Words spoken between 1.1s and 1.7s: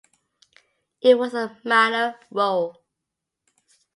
was a